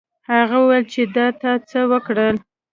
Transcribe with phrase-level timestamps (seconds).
[0.31, 2.35] هغه وویل چې دا تا څه وکړل.